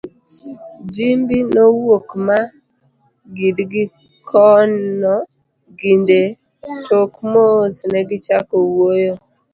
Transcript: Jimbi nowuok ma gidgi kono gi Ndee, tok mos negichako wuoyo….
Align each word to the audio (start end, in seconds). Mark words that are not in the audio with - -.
Jimbi 0.93 1.37
nowuok 1.53 2.07
ma 2.25 2.39
gidgi 3.35 3.83
kono 4.29 5.13
gi 5.79 5.93
Ndee, 6.01 6.29
tok 6.87 7.11
mos 7.31 7.75
negichako 7.91 8.55
wuoyo…. 8.69 9.13